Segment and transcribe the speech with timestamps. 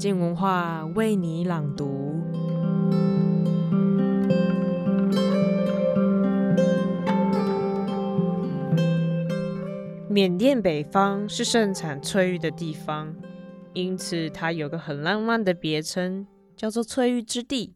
[0.00, 2.22] 静文化为你朗读。
[10.08, 13.14] 缅甸北方是盛产翠玉的地方，
[13.74, 16.26] 因此它有个很浪漫的别称，
[16.56, 17.74] 叫做“翠玉之地”。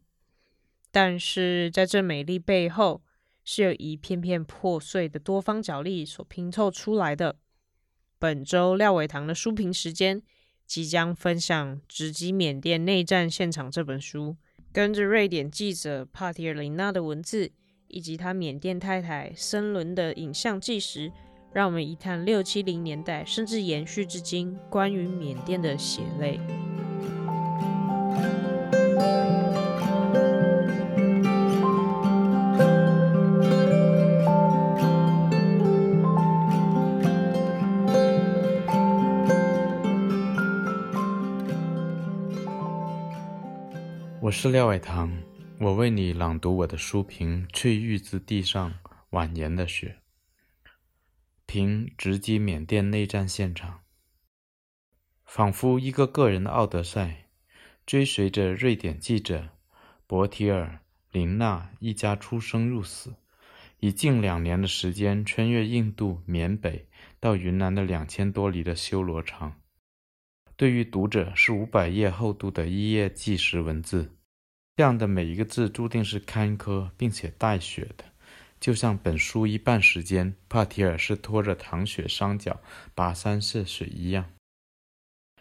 [0.91, 3.03] 但是在这美丽背后，
[3.43, 7.35] 是由一片片破碎的多方角砾所拼凑出来的。
[8.17, 10.23] 本周廖伟棠的书评时间
[10.65, 14.35] 即将分享《直击缅甸内战现场》这本书，
[14.71, 17.51] 跟着瑞典记者帕蒂尔琳娜的文字，
[17.87, 21.11] 以及他缅甸太太森伦的影像纪实。
[21.53, 26.37] 让我们一探六七零年代，甚至延续至今，关于缅甸的血泪。
[44.25, 45.21] 我是廖伟棠，
[45.59, 48.73] 我为你朗读我的书评《翠玉之地上
[49.11, 49.99] 蜿蜒的雪》。
[51.45, 53.81] 凭直击缅甸内战现场，
[55.25, 57.27] 仿佛一个个人的奥德赛，
[57.85, 59.49] 追随着瑞典记者
[60.07, 60.65] 博提尔·
[61.11, 63.13] 琳娜一家出生入死，
[63.79, 66.87] 以近两年的时间穿越印度缅北
[67.19, 69.61] 到云南的两千多里的修罗场。
[70.57, 74.11] 对于读者是五百页厚度的一页纪实文字，
[74.77, 78.05] 这样的每一个字注定是坎坷并且带血的。
[78.57, 82.61] 就像本书一半时间，帕提尔是拖着淌血双脚
[82.95, 84.31] 跋山涉水一样。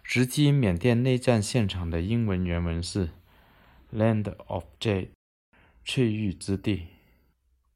[0.03, 3.11] 直击缅甸内战现场的英文原文是
[3.92, 5.11] “Land of Jade”，
[5.85, 6.89] 翠玉之地，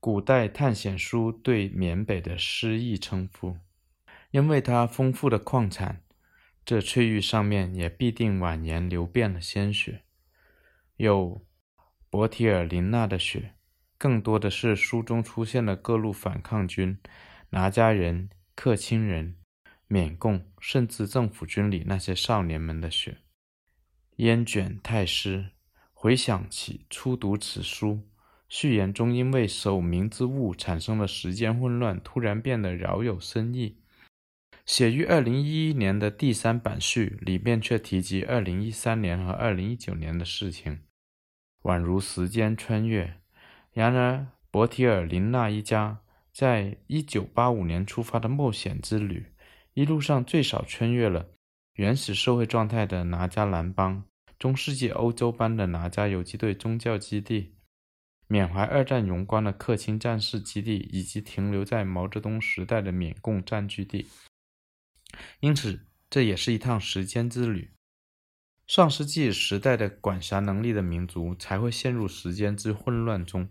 [0.01, 3.57] 古代探险书对缅北的诗意称呼。
[4.33, 6.03] 因为它丰富的矿产，
[6.69, 10.03] 这翠玉上面也必定蜿蜒流遍了鲜血，
[10.99, 11.47] 有
[12.11, 13.55] 博提尔琳娜的血。
[13.97, 16.99] 更多的是书中出现的各路反抗军、
[17.49, 19.37] 拿家人、克钦人、
[19.87, 23.17] 缅共，甚至政府军里那些少年们的血。
[24.17, 25.53] 烟卷太师，
[25.95, 28.07] 回想起初读此书，
[28.47, 33.81] 序言中因为首名之物产生了时间混乱，突然变得饶有深意。
[34.69, 40.81] 写于二零一一年的第三版序里面却提及二零一三年和二零一九年的事情，
[41.63, 43.17] 宛如时间穿越。
[43.73, 46.01] 然而，博提尔林纳一家
[46.35, 49.33] 在一九八五年出发的冒险之旅，
[49.73, 51.31] 一路上最少穿越了
[51.77, 54.05] 原始社会状态的拿加兰邦、
[54.39, 57.55] 中世纪欧洲般的拿加游击队宗教基地、
[58.27, 64.07] 缅怀二战荣光的克钦战士基地，以及停留在毛泽东时代的缅共占据地。
[65.41, 67.73] 因此，这也是一趟时间之旅。
[68.67, 73.49] 上世纪时代的管辖能力的民族才会陷入时间之混乱中。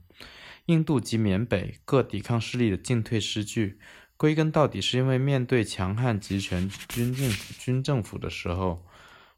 [0.67, 3.79] 印度及缅北各抵抗势力的进退失据，
[4.15, 8.85] 归根到底是因为面对强悍集权军政府军政府的时候，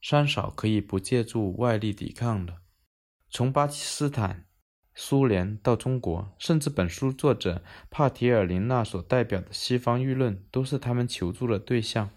[0.02, 2.58] 三少可以不借助外力抵抗的。
[3.30, 4.48] 从巴基斯坦、
[4.96, 12.10] 苏联到中国，甚至本书作者帕提尔琳娜所代表的西方舆论，都是他们求助的对象。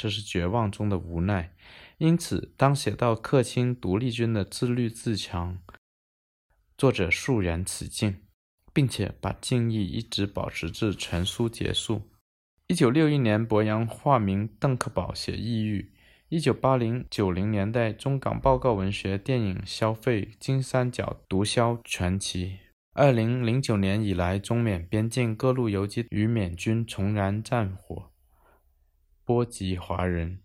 [0.00, 1.52] 这是绝望中的无奈。
[1.96, 5.58] 因此，当写到克钦独立军的自律自强，
[6.76, 8.20] 作者肃然起敬，
[8.72, 12.02] 并且把敬意一直保持至全书结束。
[12.68, 15.90] 一九六一年，柏杨化名邓克宝写《异域》；
[16.28, 22.58] 一九八零九零年代，中港报告文学电影消费金三角毒枭传奇；
[22.92, 28.12] 二零零九年以来，中缅边境各路游击与缅军重燃战火，
[29.28, 30.40] 波及华人。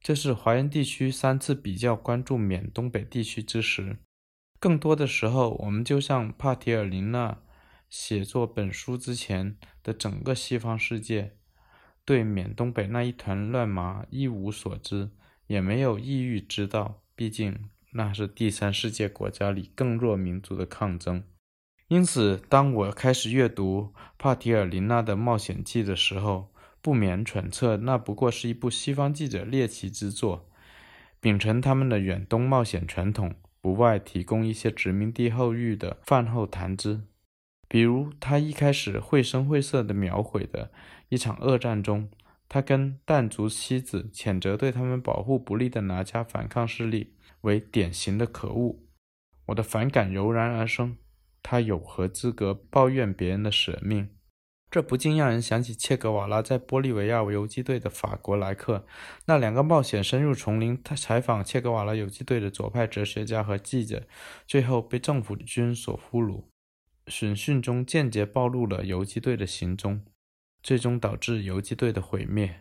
[0.00, 3.98] 这是华人地区三次比较关注缅东北地区之时，
[4.58, 7.42] 更多的时候，我们就像帕提尔琳娜
[7.90, 11.36] 写作本书之前的整个西方世界，
[12.06, 15.10] 对缅东北那一团乱麻一无所知，
[15.48, 17.02] 也没有意欲知道。
[17.14, 21.22] 毕竟那是第三世界国家里更弱民族的抗争。
[21.88, 30.48] 因此，当我开始阅读帕提尔琳娜的冒险记的时候，不免揣测，那不过是一部西方记者猎奇之作。
[31.20, 37.02] 秉承他们的远东冒险传统，不外提供一些殖民地后裔的饭后谈资。
[37.68, 40.70] 比如，他一开始绘声绘色地描绘的
[41.08, 42.08] 一场恶战中，
[42.48, 48.80] 他跟弹族妻子谴责对他们保护不利的拿加反抗势力为典型的可恶。
[49.46, 50.96] 我的反感油然而生。
[51.42, 54.10] 他有何资格抱怨别人的舍命？
[54.70, 58.86] 这不禁让人想起切格瓦拉在玻利维亚游击队的法国来客，
[59.26, 64.06] 那两个冒险深入丛林他采访切格瓦拉游击队的左派哲学家和记者，
[64.46, 66.44] 最后被政府军所俘虏。
[67.08, 70.04] 审讯中间接暴露了游击队的行踪，
[70.62, 72.60] 最终导致游击队的毁灭。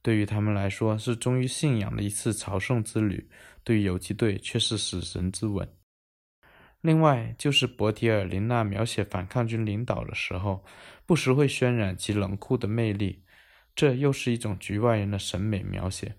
[0.00, 3.28] 对于他们来说是忠于信仰的一次朝圣之旅，
[3.64, 5.68] 对于游击队却是死神之吻。
[6.82, 10.64] 另外，就是伯提尔林娜描写反抗军领导的时候，
[11.06, 13.22] 不时会渲染其冷酷的魅力，
[13.74, 16.16] 这又是一种局外人的审美描写。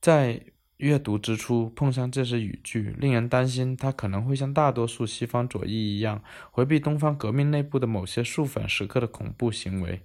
[0.00, 0.40] 在
[0.76, 10.02] 阅读之初碰上这些语句，令人担心他可能会像大多数西方左翼一样，回避东方革命内部的某些肃反时刻的恐怖行为。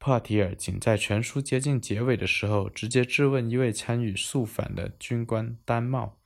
[0.00, 6.17] 帕提尔仅在全书接近结尾的时候，直接质问一位参与肃反的军官丹茂，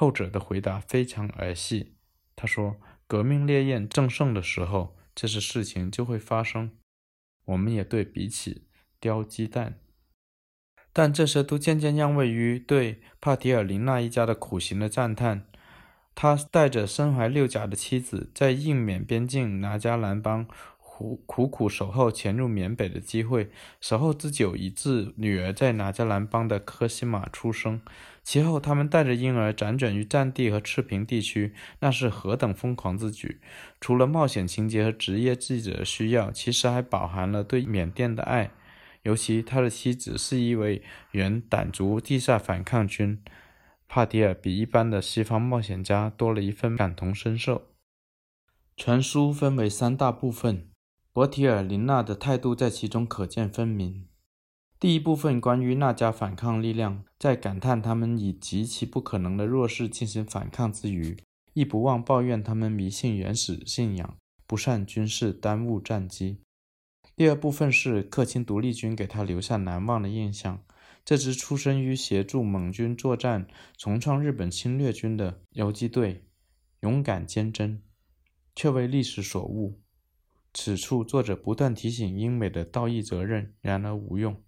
[0.00, 1.96] 后者的回答非常儿戏。
[2.36, 2.76] 他说
[3.08, 6.70] ：“革命烈焰正盛的时候，这些事情就会发生。
[7.46, 8.68] 我们也对比起
[9.00, 9.80] 叼鸡蛋，
[10.92, 15.48] 但这些都渐渐让位于对帕提尔林纳一家的苦行的赞叹。
[16.14, 20.46] 他带着身怀六甲的妻子，在印缅边境拿加兰邦。”
[20.98, 27.80] 苦苦苦守候潜入缅北的机会，守候之久，以致女儿在拿加兰邦的科西玛出生。
[28.24, 33.40] 其后，他们带着婴儿辗转于战地和赤贫地区，那是何等疯狂之举！
[33.80, 38.50] 除了冒险情节和职业记者的需要，其实还饱含了对缅甸的爱。
[39.04, 43.22] 尤其他的妻子是一位原掸族地下反抗军，
[43.86, 47.68] 帕提尔比一般的西方冒险家多了一份感同身受。
[48.76, 50.67] 全书分为三大部分。
[51.18, 54.06] 伯提尔林纳的态度在其中可见分明。
[54.78, 61.16] 第一部分关于那加反抗力量，在感叹他们以极其不可能的弱势进行反抗之余，
[61.54, 64.16] 亦不忘抱怨他们迷信原始信仰、
[64.46, 66.38] 不善军事、耽误战机。
[67.16, 70.62] 第二部分是克钦独立军给他留下难忘的印象。
[71.04, 76.22] 这支出身于协助蒙军作战、重创日本侵略军的游击队，
[76.82, 77.82] 勇敢坚贞，
[78.54, 79.80] 却为历史所误。
[80.60, 84.42] 此处作者不断提醒英美的道义责任，然而无用。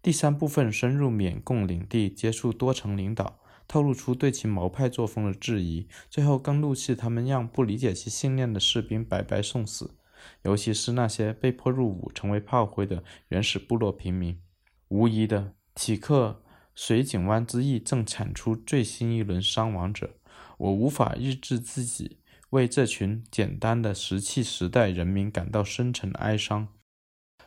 [0.00, 5.88] 第三部分深入缅共领地，接触多层领导，透露出对其毛派作风的质疑。
[6.08, 9.96] 最后更怒气他们让不理解其信念的士兵白白送死，
[10.44, 14.40] 尤其是那些被迫入伍成为炮灰的原始部落平民。
[14.86, 16.44] 无疑的，此刻
[16.76, 20.14] 水井湾之役正产出最新一轮伤亡者。
[20.58, 22.18] 我无法抑制自己。
[22.50, 26.68] 为这群简单的石器时代人民感到深沉哀伤，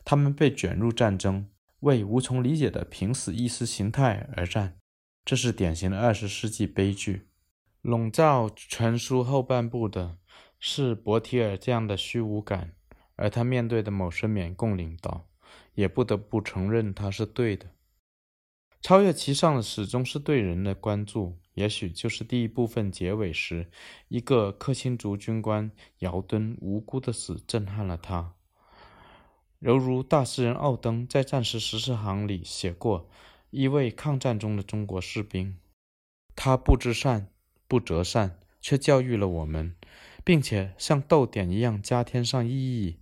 [0.06, 1.50] 他们被卷入战争，
[1.82, 4.78] 为无从理解的濒死意识形态而战，
[5.26, 7.28] 这是典型的二十世纪悲剧。
[7.82, 10.18] 笼罩全书后半部的
[10.58, 12.74] 是伯提尔这样的虚无感，
[13.18, 15.28] 而他面对的某些缅共领导，
[15.74, 17.72] 也不得不承认他是对的。
[18.84, 21.38] 超越其上的始终是对人的关注。
[21.54, 23.70] 也许就是第一部分结尾时，
[24.10, 28.34] 一个克钦族军官姚敦无辜的死震撼了他，
[29.60, 33.08] 犹如大诗人奥登在《战时十四行》里写过
[33.52, 35.58] 一位抗战中的中国士兵，
[36.36, 37.30] 他不知善，
[37.68, 39.76] 不择善，却教育了我们，
[40.26, 42.98] 并且像逗点一样加添上意义。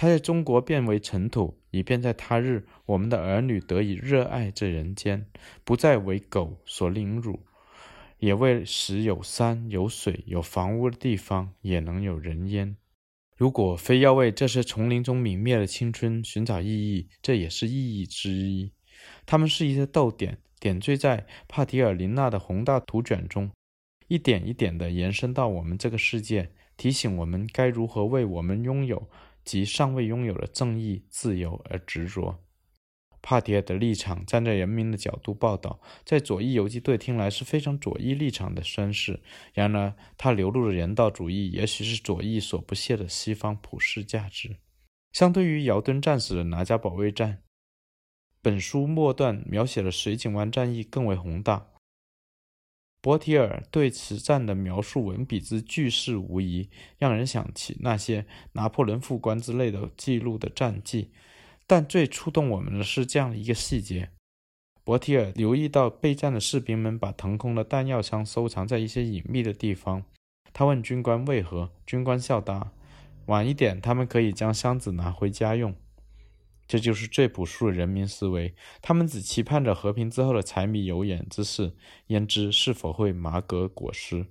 [0.00, 5.26] 他在中国变为尘土，以便在他日我们的儿女得以热爱这人间，
[5.62, 7.40] 不再为狗所凌辱。
[8.18, 12.78] 也为使有山有水有房屋的地方也能有人烟。
[13.36, 18.72] 如果非要为这些丛林中泯灭的青春寻找意义，这也是意义之一。
[19.26, 23.50] 它们是一些逗点，点缀在帕提尔林纳的宏大图卷中，
[24.08, 29.10] 一点一点地延伸到我们这个世界，提醒我们该如何为我们拥有
[29.50, 32.38] 及尚未拥有的正义、自由而执着。
[33.20, 39.18] 帕提尔的立场站在人民的角度报道，在左翼游击队听来是非常左翼立场的宣示。
[39.52, 44.56] 然而，他流露的人道主义也许是左翼所不屑的西方普世价值。
[45.12, 47.42] 相对于姚敦战死的拿家保卫战，
[48.40, 51.66] 本书末段描写的水井湾战役更为宏大。
[53.02, 61.10] 伯提尔对此战的描述文笔之巨细无遗，让人想起那些拿破仑副官之类的记录的战记。
[61.66, 64.10] 但最触动我们的是这样一个细节：
[64.84, 70.02] 伯提尔留意到备战的士兵们把腾空的弹药箱收藏在一些隐秘的地方。
[70.52, 72.72] 他问军官为何，军官笑答
[73.26, 75.74] ：“晚一点，他们可以将箱子拿回家用。”
[76.70, 78.54] 这就是最朴素的人民思维。
[78.80, 81.74] 他们只期盼着和平之后的柴米油盐之事，
[82.06, 84.26] 焉知是否会麻革裹尸。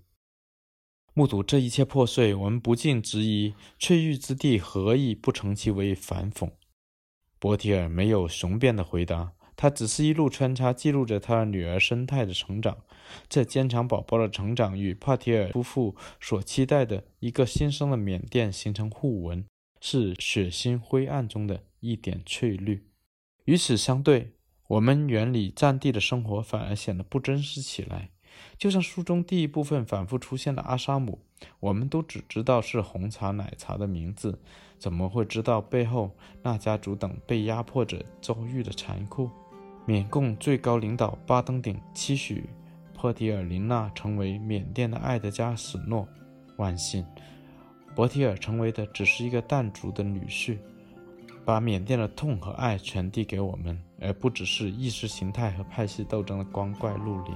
[1.13, 6.49] 目睹这一切破碎，我们不禁质疑：翠玉之地何以不成其为反讽？
[7.39, 12.77] 波提尔没有雄辩的回答，他只是一路穿插记录着他的女儿生态的成长。
[13.27, 19.45] 这坚强宝宝的成长与帕提尔夫妇所期待的一个新生的缅甸形成互文，
[19.81, 22.87] 是血腥灰暗中的一点翠绿。
[23.45, 24.33] 与此相对，
[24.67, 28.11] 我们远离战地的生活反而显得不真实起来。
[28.57, 31.19] 就像书中第一部分反复出现的阿沙姆，
[31.59, 34.39] 我们都只知道是红茶奶茶的名字，
[34.77, 39.29] 怎么会知道背后那家族等被压迫者遭遇的残酷？
[39.85, 42.47] 缅共最高领导巴登顶期许
[42.93, 46.07] 波提尔琳娜成为缅甸的艾德加史诺，
[46.57, 47.03] 万幸，
[47.95, 50.59] 波提尔成为的只是一个淡族的女婿，
[51.49, 57.31] 把缅甸的痛和爱传递给我们，而不只是意识形态和派系斗争的光怪陆离。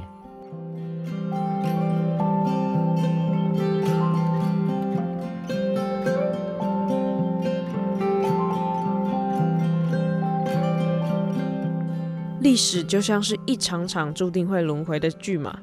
[12.40, 15.58] 历史就像是一场场注定会轮回的剧码，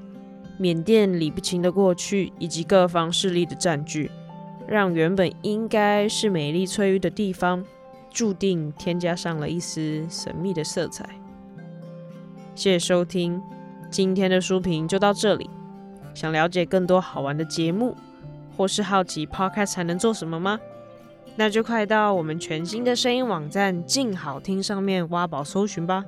[0.58, 4.10] 缅甸理不清的过去以及各方势力的占据，
[4.66, 7.64] 让原本应该是美丽翠玉的地方，
[8.10, 11.08] 注定添加上了一丝神秘的色彩。
[12.54, 13.40] 谢谢收听，
[13.90, 15.48] 今天的书评就到这里。
[16.12, 17.96] 想了解更多好玩的节目，
[18.56, 20.60] 或是好奇 Podcast 还能做什么吗？
[21.36, 26.04] 那就快到我们全新的声音网站静好听上面挖宝搜寻吧。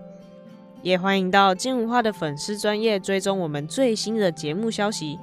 [0.82, 5.18] 也欢迎到静文化的粉丝专业追踪我们最新的节目消息，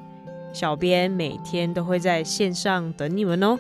[0.53, 3.59] 小编每天都会在线上等你们哦。